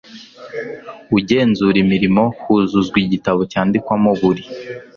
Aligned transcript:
ugenzura 1.17 1.77
imirimo 1.83 2.23
huzuzwa 2.41 2.97
igitabo 3.03 3.41
cyandikwamo 3.51 4.09
buri 4.21 4.43